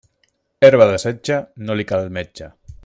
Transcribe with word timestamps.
Herba 0.69 0.87
de 0.93 0.95
setge, 1.03 1.39
no 1.67 1.79
li 1.81 1.89
cal 1.93 2.11
metge. 2.21 2.53